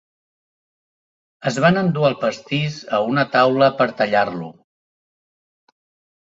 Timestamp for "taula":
3.37-3.69